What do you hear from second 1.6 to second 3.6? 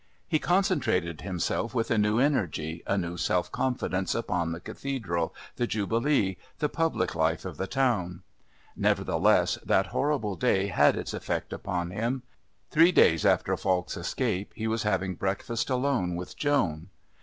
with a new energy, a new self